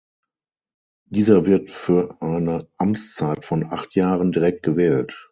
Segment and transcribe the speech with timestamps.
[1.11, 5.29] Dieser wird für eine Amtszeit von acht Jahren direkt gewählt.